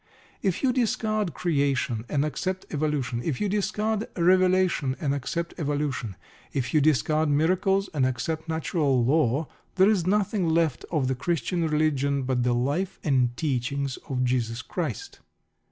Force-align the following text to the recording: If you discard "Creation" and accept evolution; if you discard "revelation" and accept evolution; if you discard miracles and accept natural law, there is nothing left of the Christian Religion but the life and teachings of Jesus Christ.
If 0.41 0.63
you 0.63 0.73
discard 0.73 1.35
"Creation" 1.35 2.05
and 2.09 2.25
accept 2.25 2.65
evolution; 2.71 3.21
if 3.23 3.39
you 3.39 3.47
discard 3.47 4.07
"revelation" 4.17 4.95
and 4.99 5.13
accept 5.13 5.53
evolution; 5.59 6.15
if 6.53 6.73
you 6.73 6.81
discard 6.81 7.29
miracles 7.29 7.87
and 7.93 8.03
accept 8.03 8.49
natural 8.49 9.05
law, 9.05 9.47
there 9.75 9.91
is 9.91 10.07
nothing 10.07 10.49
left 10.49 10.85
of 10.89 11.07
the 11.07 11.13
Christian 11.13 11.67
Religion 11.67 12.23
but 12.23 12.41
the 12.41 12.53
life 12.55 12.99
and 13.03 13.37
teachings 13.37 13.97
of 14.09 14.23
Jesus 14.23 14.63
Christ. 14.63 15.19